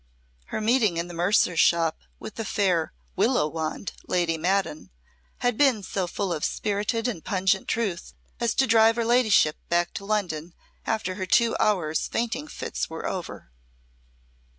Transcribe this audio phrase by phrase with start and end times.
[0.45, 4.89] Her meeting in the mercer's shop with the fair "Willow Wand," Lady Maddon,
[5.41, 9.93] had been so full of spirited and pungent truth as to drive her ladyship back
[9.93, 10.55] to London
[10.87, 13.51] after her two hours' fainting fits were over.